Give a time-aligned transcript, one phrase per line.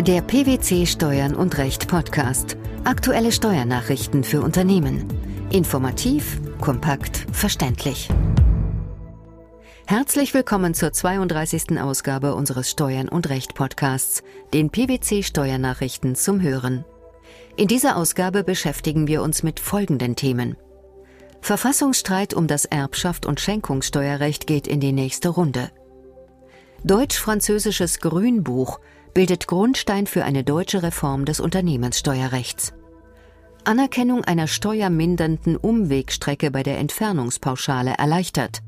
[0.00, 2.56] Der PwC Steuern und Recht Podcast.
[2.84, 5.06] Aktuelle Steuernachrichten für Unternehmen.
[5.52, 8.08] Informativ, kompakt, verständlich.
[9.86, 11.78] Herzlich willkommen zur 32.
[11.78, 14.22] Ausgabe unseres Steuern und Recht Podcasts,
[14.54, 16.86] den PwC Steuernachrichten zum Hören.
[17.58, 20.56] In dieser Ausgabe beschäftigen wir uns mit folgenden Themen.
[21.42, 25.70] Verfassungsstreit um das Erbschaft und Schenkungssteuerrecht geht in die nächste Runde.
[26.84, 28.80] Deutsch-französisches Grünbuch
[29.14, 32.72] bildet Grundstein für eine deutsche Reform des Unternehmenssteuerrechts.
[33.64, 38.62] Anerkennung einer steuermindernden Umwegstrecke bei der Entfernungspauschale erleichtert.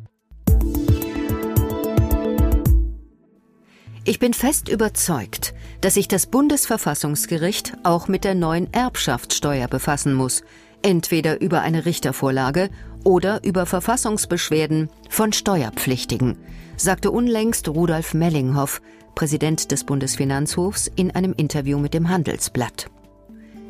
[4.04, 10.42] Ich bin fest überzeugt, dass sich das Bundesverfassungsgericht auch mit der neuen Erbschaftssteuer befassen muss,
[10.82, 12.68] entweder über eine Richtervorlage
[13.04, 16.36] oder über Verfassungsbeschwerden von Steuerpflichtigen,
[16.76, 18.82] sagte unlängst Rudolf Mellinghoff,
[19.14, 22.90] Präsident des Bundesfinanzhofs, in einem Interview mit dem Handelsblatt.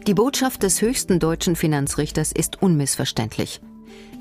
[0.06, 3.60] Die Botschaft des höchsten deutschen Finanzrichters ist unmissverständlich.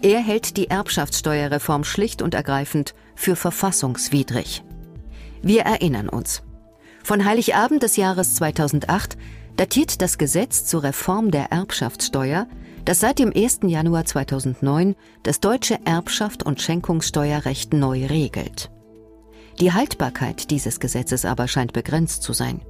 [0.01, 4.63] Er hält die Erbschaftssteuerreform schlicht und ergreifend für verfassungswidrig.
[5.41, 6.43] Wir erinnern uns.
[7.03, 9.17] Von Heiligabend des Jahres 2008
[9.57, 12.47] datiert das Gesetz zur Reform der Erbschaftssteuer,
[12.85, 13.59] das seit dem 1.
[13.63, 18.71] Januar 2009 das deutsche Erbschaft und Schenkungssteuerrecht neu regelt.
[19.59, 22.61] Die Haltbarkeit dieses Gesetzes aber scheint begrenzt zu sein.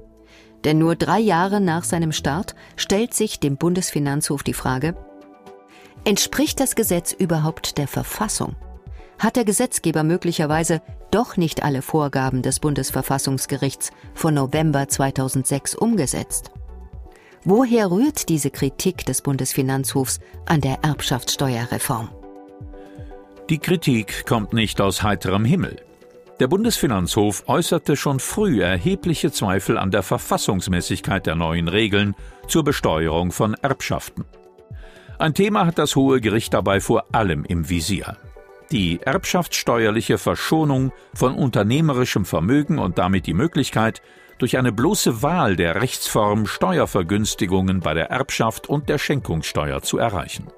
[0.64, 4.94] Denn nur drei Jahre nach seinem Start stellt sich dem Bundesfinanzhof die Frage,
[6.04, 8.54] entspricht das Gesetz überhaupt der Verfassung?
[9.18, 16.50] Hat der Gesetzgeber möglicherweise doch nicht alle Vorgaben des Bundesverfassungsgerichts von November 2006 umgesetzt?
[17.44, 22.08] Woher rührt diese Kritik des Bundesfinanzhofs an der Erbschaftssteuerreform?
[23.50, 25.76] Die Kritik kommt nicht aus heiterem Himmel.
[26.40, 32.14] Der Bundesfinanzhof äußerte schon früh erhebliche Zweifel an der Verfassungsmäßigkeit der neuen Regeln
[32.48, 34.24] zur Besteuerung von Erbschaften.
[35.18, 38.16] Ein Thema hat das Hohe Gericht dabei vor allem im Visier.
[38.72, 44.02] Die erbschaftssteuerliche Verschonung von unternehmerischem Vermögen und damit die Möglichkeit,
[44.38, 50.48] durch eine bloße Wahl der Rechtsform Steuervergünstigungen bei der Erbschaft und der Schenkungssteuer zu erreichen.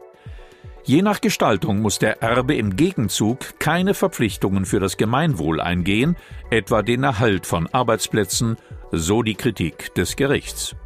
[0.86, 6.14] Je nach Gestaltung muss der Erbe im Gegenzug keine Verpflichtungen für das Gemeinwohl eingehen,
[6.50, 8.56] etwa den Erhalt von Arbeitsplätzen,
[8.92, 10.76] so die Kritik des Gerichts.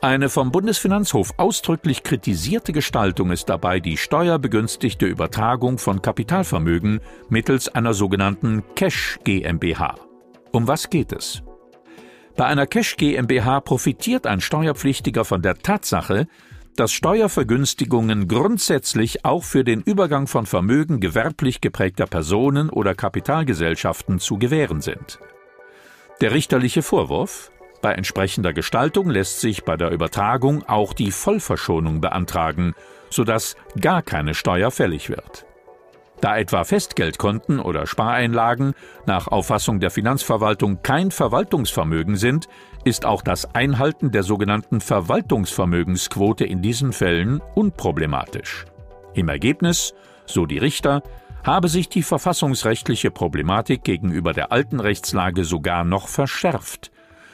[0.00, 7.92] Eine vom Bundesfinanzhof ausdrücklich kritisierte Gestaltung ist dabei die steuerbegünstigte Übertragung von Kapitalvermögen mittels einer
[7.92, 9.96] sogenannten Cash GmbH.
[10.50, 11.42] Um was geht es?
[12.36, 16.26] Bei einer Cash GmbH profitiert ein Steuerpflichtiger von der Tatsache,
[16.76, 24.38] dass Steuervergünstigungen grundsätzlich auch für den Übergang von Vermögen gewerblich geprägter Personen oder Kapitalgesellschaften zu
[24.38, 25.18] gewähren sind.
[26.20, 27.50] Der richterliche Vorwurf
[27.82, 32.74] bei entsprechender Gestaltung lässt sich bei der Übertragung auch die Vollverschonung beantragen,
[33.10, 35.46] sodass gar keine Steuer fällig wird.
[36.20, 42.48] Da etwa Festgeldkonten oder Spareinlagen nach Auffassung der Finanzverwaltung kein Verwaltungsvermögen sind,
[42.86, 48.64] ist auch das Einhalten der sogenannten Verwaltungsvermögensquote in diesen Fällen unproblematisch.
[49.12, 49.92] Im Ergebnis,
[50.24, 51.02] so die Richter,
[51.42, 56.92] habe sich die verfassungsrechtliche Problematik gegenüber der alten Rechtslage sogar noch verschärft.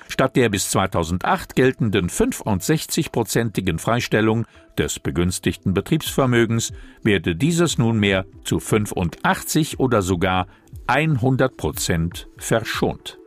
[0.08, 4.46] Statt der bis 2008 geltenden 65-prozentigen Freistellung
[4.78, 10.46] des begünstigten Betriebsvermögens werde dieses nunmehr zu 85 oder sogar
[10.86, 13.18] 100 Prozent verschont.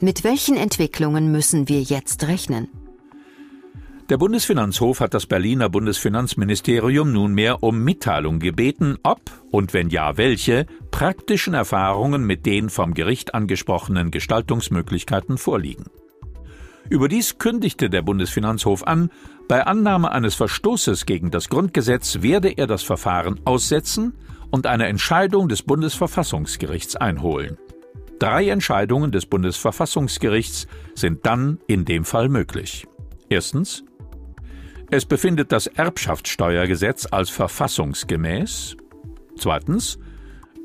[0.00, 2.68] Mit welchen Entwicklungen müssen wir jetzt rechnen?
[4.08, 9.20] Der Bundesfinanzhof hat das Berliner Bundesfinanzministerium nunmehr um Mitteilung gebeten, ob
[9.50, 15.86] und wenn ja welche praktischen Erfahrungen mit den vom Gericht angesprochenen Gestaltungsmöglichkeiten vorliegen.
[16.88, 19.10] Überdies kündigte der Bundesfinanzhof an,
[19.48, 24.14] bei Annahme eines Verstoßes gegen das Grundgesetz werde er das Verfahren aussetzen
[24.50, 27.58] und eine Entscheidung des Bundesverfassungsgerichts einholen.
[28.18, 32.86] Drei Entscheidungen des Bundesverfassungsgerichts sind dann in dem Fall möglich.
[33.28, 33.84] Erstens.
[34.90, 38.76] Es befindet das Erbschaftssteuergesetz als verfassungsgemäß.
[39.36, 39.98] Zweitens.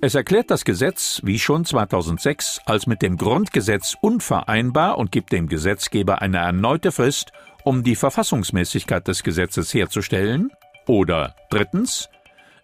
[0.02, 5.48] Es erklärt das Gesetz, wie schon 2006, als mit dem Grundgesetz unvereinbar und gibt dem
[5.48, 7.32] Gesetzgeber eine erneute Frist,
[7.64, 10.52] um die Verfassungsmäßigkeit des Gesetzes herzustellen.
[10.88, 12.10] Oder drittens.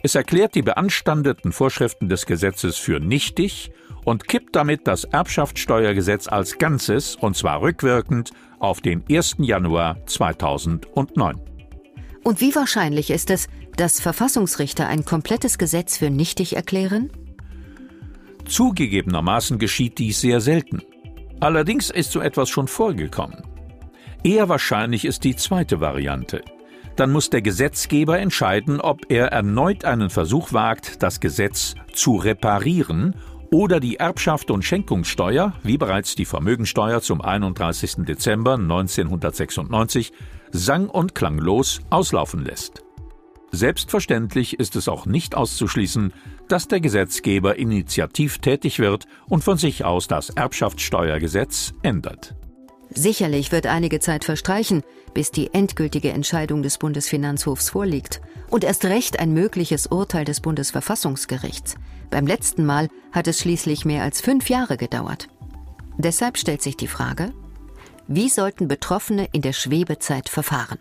[0.02, 3.72] Es erklärt die beanstandeten Vorschriften des Gesetzes für nichtig
[4.06, 9.38] und kippt damit das Erbschaftssteuergesetz als Ganzes, und zwar rückwirkend, auf den 1.
[9.40, 11.40] Januar 2009.
[12.24, 13.48] Und wie wahrscheinlich ist es,
[13.78, 17.12] dass Verfassungsrichter ein komplettes Gesetz für nichtig erklären?
[18.46, 20.82] Zugegebenermaßen geschieht dies sehr selten.
[21.40, 23.44] Allerdings ist so etwas schon vorgekommen.
[24.24, 26.42] Eher wahrscheinlich ist die zweite Variante.
[26.98, 33.16] Dann muss der Gesetzgeber entscheiden, ob er erneut einen Versuch wagt, das Gesetz zu reparieren
[33.52, 38.06] oder die Erbschaft und Schenkungssteuer, wie bereits die Vermögensteuer zum 31.
[38.06, 40.12] Dezember 1996,
[40.52, 42.84] sang- und klanglos auslaufen lässt.
[43.52, 46.14] Selbstverständlich ist es auch nicht auszuschließen,
[46.48, 52.36] dass der Gesetzgeber initiativ tätig wird und von sich aus das Erbschaftssteuergesetz ändert.
[52.92, 59.20] Sicherlich wird einige Zeit verstreichen, bis die endgültige Entscheidung des Bundesfinanzhofs vorliegt und erst recht
[59.20, 61.76] ein mögliches Urteil des Bundesverfassungsgerichts.
[62.10, 65.28] Beim letzten Mal hat es schließlich mehr als fünf Jahre gedauert.
[65.98, 67.32] Deshalb stellt sich die Frage,
[68.08, 70.80] wie sollten Betroffene in der Schwebezeit verfahren?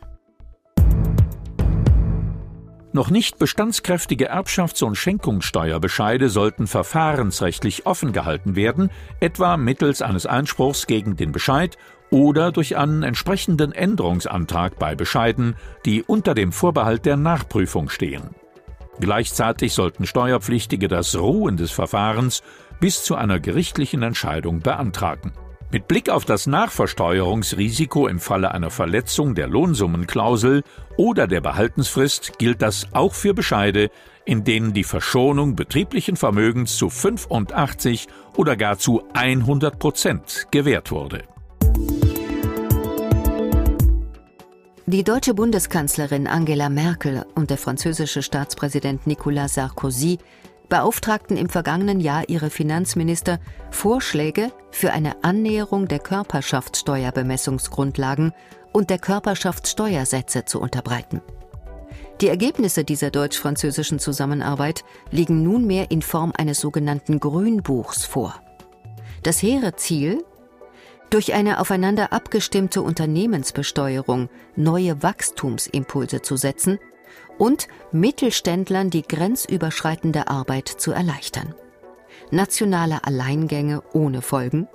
[2.92, 10.86] Noch nicht bestandskräftige Erbschafts- und Schenkungssteuerbescheide sollten verfahrensrechtlich offen gehalten werden, etwa mittels eines Einspruchs
[10.86, 11.76] gegen den Bescheid
[12.10, 18.30] oder durch einen entsprechenden Änderungsantrag bei Bescheiden, die unter dem Vorbehalt der Nachprüfung stehen.
[19.00, 22.42] Gleichzeitig sollten Steuerpflichtige das Ruhen des Verfahrens
[22.80, 25.32] bis zu einer gerichtlichen Entscheidung beantragen.
[25.70, 30.62] Mit Blick auf das Nachversteuerungsrisiko im Falle einer Verletzung der Lohnsummenklausel
[30.96, 33.90] oder der Behaltensfrist gilt das auch für Bescheide,
[34.24, 41.24] in denen die Verschonung betrieblichen Vermögens zu 85 oder gar zu 100 Prozent gewährt wurde.
[44.88, 50.16] Die deutsche Bundeskanzlerin Angela Merkel und der französische Staatspräsident Nicolas Sarkozy
[50.70, 53.38] beauftragten im vergangenen Jahr ihre Finanzminister,
[53.70, 58.32] Vorschläge für eine Annäherung der Körperschaftssteuerbemessungsgrundlagen
[58.72, 61.20] und der Körperschaftssteuersätze zu unterbreiten.
[62.22, 68.40] Die Ergebnisse dieser deutsch-französischen Zusammenarbeit liegen nunmehr in Form eines sogenannten Grünbuchs vor.
[69.22, 70.24] Das hehre Ziel,
[71.10, 76.78] durch eine aufeinander abgestimmte Unternehmensbesteuerung neue Wachstumsimpulse zu setzen
[77.38, 81.54] und Mittelständlern die grenzüberschreitende Arbeit zu erleichtern.
[82.30, 84.68] Nationale Alleingänge ohne Folgen?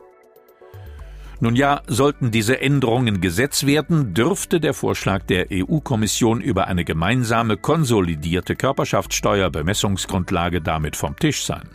[1.39, 7.57] Nun ja, sollten diese Änderungen Gesetz werden, dürfte der Vorschlag der EU-Kommission über eine gemeinsame
[7.57, 11.69] konsolidierte Körperschaftssteuerbemessungsgrundlage damit vom Tisch sein.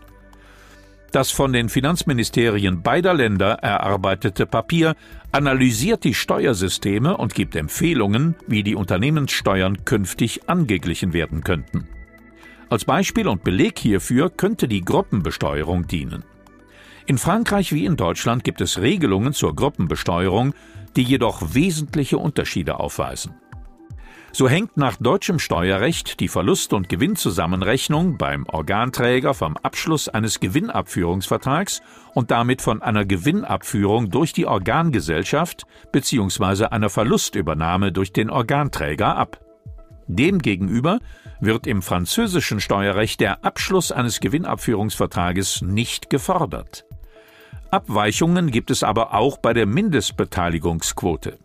[1.11, 4.95] Das von den Finanzministerien beider Länder erarbeitete Papier
[5.33, 11.89] analysiert die Steuersysteme und gibt Empfehlungen, wie die Unternehmenssteuern künftig angeglichen werden könnten.
[12.69, 16.25] Als Beispiel und Beleg hierfür könnte die Gruppenbesteuerung dienen.
[17.07, 20.53] In Frankreich wie in Deutschland gibt es Regelungen zur Gruppenbesteuerung,
[20.95, 23.35] die jedoch wesentliche Unterschiede aufweisen.
[24.33, 31.81] So hängt nach deutschem Steuerrecht die Verlust- und Gewinnzusammenrechnung beim Organträger vom Abschluss eines Gewinnabführungsvertrags
[32.15, 36.67] und damit von einer Gewinnabführung durch die Organgesellschaft bzw.
[36.67, 39.41] einer Verlustübernahme durch den Organträger ab.
[40.07, 41.01] Demgegenüber
[41.41, 46.85] wird im französischen Steuerrecht der Abschluss eines Gewinnabführungsvertrages nicht gefordert.
[47.71, 51.39] Abweichungen gibt es aber auch bei der Mindestbeteiligungsquote.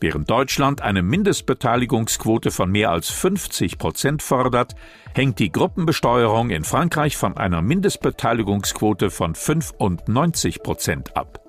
[0.00, 4.76] Während Deutschland eine Mindestbeteiligungsquote von mehr als 50 Prozent fordert,
[5.12, 11.40] hängt die Gruppenbesteuerung in Frankreich von einer Mindestbeteiligungsquote von 95 Prozent ab.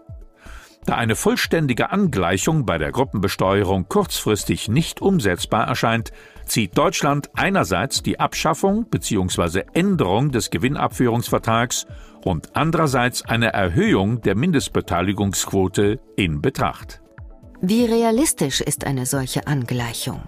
[0.86, 6.12] Da eine vollständige Angleichung bei der Gruppenbesteuerung kurzfristig nicht umsetzbar erscheint,
[6.46, 9.66] zieht Deutschland einerseits die Abschaffung bzw.
[9.74, 11.86] Änderung des Gewinnabführungsvertrags
[12.26, 17.02] und andererseits eine Erhöhung der Mindestbeteiligungsquote in Betracht.
[17.62, 20.22] Wie realistisch ist eine solche Angleichung?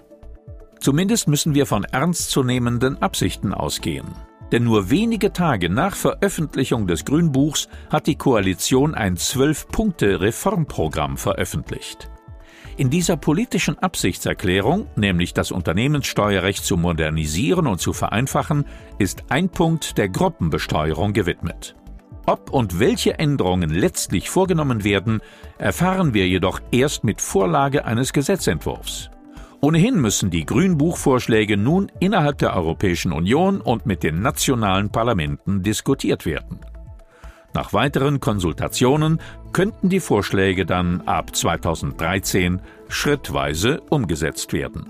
[0.80, 4.04] Zumindest müssen wir von ernstzunehmenden Absichten ausgehen.
[4.50, 12.10] Denn nur wenige Tage nach Veröffentlichung des Grünbuchs hat die Koalition ein Zwölf-Punkte-Reformprogramm veröffentlicht.
[12.76, 18.66] In dieser politischen Absichtserklärung, nämlich das Unternehmenssteuerrecht zu modernisieren und zu vereinfachen,
[18.98, 21.76] ist ein Punkt der Gruppenbesteuerung gewidmet.
[22.26, 25.20] Ob und welche Änderungen letztlich vorgenommen werden,
[25.58, 29.10] erfahren wir jedoch erst mit Vorlage eines Gesetzentwurfs.
[29.60, 36.26] Ohnehin müssen die Grünbuchvorschläge nun innerhalb der Europäischen Union und mit den nationalen Parlamenten diskutiert
[36.26, 36.60] werden.
[37.54, 39.20] Nach weiteren Konsultationen
[39.52, 44.86] könnten die Vorschläge dann ab 2013 schrittweise umgesetzt werden.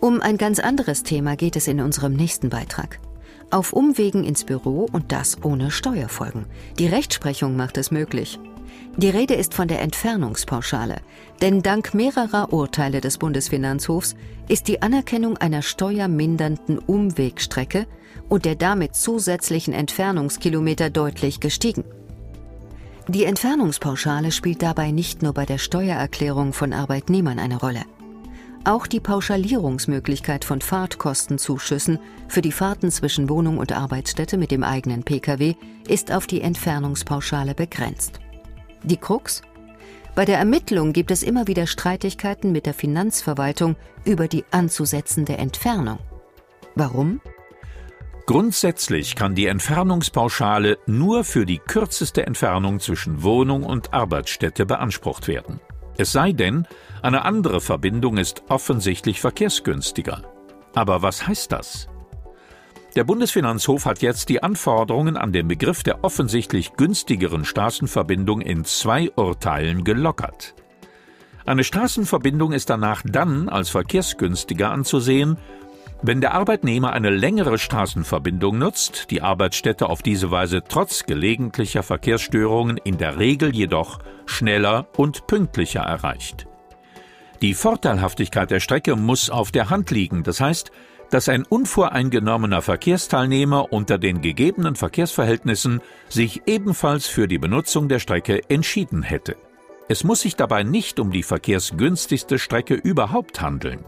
[0.00, 3.00] Um ein ganz anderes Thema geht es in unserem nächsten Beitrag.
[3.50, 6.44] Auf Umwegen ins Büro und das ohne Steuerfolgen.
[6.78, 8.38] Die Rechtsprechung macht es möglich.
[8.98, 10.96] Die Rede ist von der Entfernungspauschale,
[11.40, 14.16] denn dank mehrerer Urteile des Bundesfinanzhofs
[14.48, 17.86] ist die Anerkennung einer steuermindernden Umwegstrecke
[18.28, 21.84] und der damit zusätzlichen Entfernungskilometer deutlich gestiegen.
[23.06, 27.84] Die Entfernungspauschale spielt dabei nicht nur bei der Steuererklärung von Arbeitnehmern eine Rolle.
[28.68, 31.98] Auch die Pauschalierungsmöglichkeit von Fahrtkostenzuschüssen
[32.28, 35.54] für die Fahrten zwischen Wohnung und Arbeitsstätte mit dem eigenen Pkw
[35.88, 38.20] ist auf die Entfernungspauschale begrenzt.
[38.82, 39.40] Die Krux?
[40.14, 45.98] Bei der Ermittlung gibt es immer wieder Streitigkeiten mit der Finanzverwaltung über die anzusetzende Entfernung.
[46.74, 47.22] Warum?
[48.26, 55.58] Grundsätzlich kann die Entfernungspauschale nur für die kürzeste Entfernung zwischen Wohnung und Arbeitsstätte beansprucht werden.
[55.98, 56.66] Es sei denn,
[57.02, 60.22] eine andere Verbindung ist offensichtlich verkehrsgünstiger.
[60.74, 61.88] Aber was heißt das?
[62.94, 69.10] Der Bundesfinanzhof hat jetzt die Anforderungen an den Begriff der offensichtlich günstigeren Straßenverbindung in zwei
[69.16, 70.54] Urteilen gelockert.
[71.44, 75.36] Eine Straßenverbindung ist danach dann als verkehrsgünstiger anzusehen,
[76.00, 82.76] wenn der Arbeitnehmer eine längere Straßenverbindung nutzt, die Arbeitsstätte auf diese Weise trotz gelegentlicher Verkehrsstörungen
[82.76, 86.46] in der Regel jedoch schneller und pünktlicher erreicht.
[87.42, 90.70] Die Vorteilhaftigkeit der Strecke muss auf der Hand liegen, das heißt,
[91.10, 98.42] dass ein unvoreingenommener Verkehrsteilnehmer unter den gegebenen Verkehrsverhältnissen sich ebenfalls für die Benutzung der Strecke
[98.50, 99.36] entschieden hätte.
[99.88, 103.84] Es muss sich dabei nicht um die verkehrsgünstigste Strecke überhaupt handeln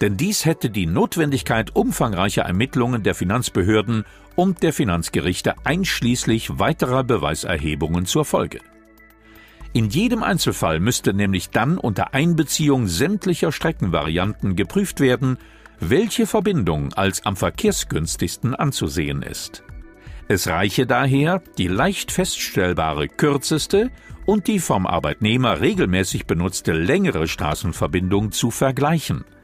[0.00, 4.04] denn dies hätte die Notwendigkeit umfangreicher Ermittlungen der Finanzbehörden
[4.34, 8.60] und der Finanzgerichte einschließlich weiterer Beweiserhebungen zur Folge.
[9.72, 15.38] In jedem Einzelfall müsste nämlich dann unter Einbeziehung sämtlicher Streckenvarianten geprüft werden,
[15.78, 19.62] welche Verbindung als am verkehrsgünstigsten anzusehen ist.
[20.28, 23.90] Es reiche daher, die leicht feststellbare kürzeste
[24.26, 29.24] und die vom Arbeitnehmer regelmäßig benutzte längere Straßenverbindung zu vergleichen–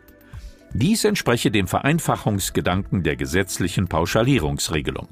[0.79, 5.09] dies entspreche dem Vereinfachungsgedanken der gesetzlichen Pauschalierungsregelung.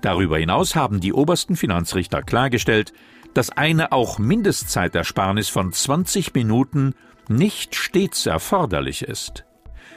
[0.00, 2.92] Darüber hinaus haben die obersten Finanzrichter klargestellt,
[3.34, 6.94] dass eine auch Mindestzeitersparnis von 20 Minuten
[7.28, 9.44] nicht stets erforderlich ist.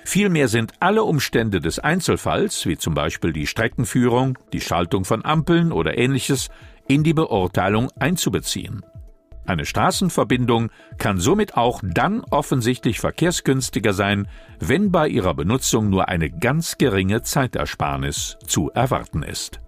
[0.03, 5.72] Vielmehr sind alle Umstände des Einzelfalls, wie zum Beispiel die Streckenführung, die Schaltung von Ampeln
[5.72, 6.50] oder ähnliches,
[6.88, 8.84] in die Beurteilung einzubeziehen.
[9.45, 14.27] Eine Straßenverbindung kann somit auch dann offensichtlich verkehrsgünstiger sein,
[14.60, 19.60] wenn bei ihrer Benutzung nur eine ganz geringe Zeitersparnis zu erwarten ist.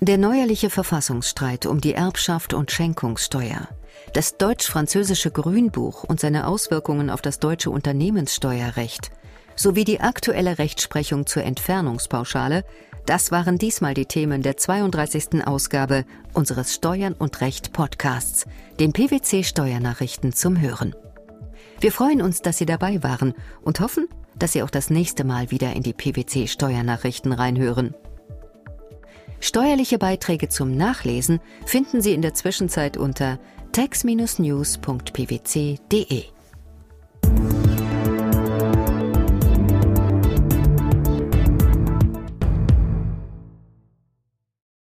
[0.00, 3.68] Der neuerliche Verfassungsstreit um die Erbschaft und Schenkungssteuer,
[4.12, 9.10] das deutsch-französische Grünbuch und seine Auswirkungen auf das deutsche Unternehmenssteuerrecht
[9.56, 12.64] sowie die aktuelle Rechtsprechung zur Entfernungspauschale
[13.06, 15.46] das waren diesmal die Themen der 32.
[15.46, 18.46] Ausgabe unseres Steuern und Recht Podcasts,
[18.80, 20.96] den PwC Steuernachrichten zum Hören.
[21.80, 23.32] Wir freuen uns, dass Sie dabei waren
[23.62, 27.94] und hoffen, dass Sie auch das nächste Mal wieder in die PwC Steuernachrichten reinhören.
[29.38, 33.38] Steuerliche Beiträge zum Nachlesen finden Sie in der Zwischenzeit unter
[33.70, 36.24] tax-news.pwc.de.